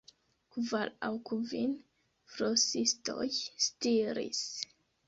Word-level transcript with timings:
Kvar 0.55 0.89
aŭ 1.09 1.09
kvin 1.31 1.77
flosistoj 2.33 3.31
stiris. 3.69 4.43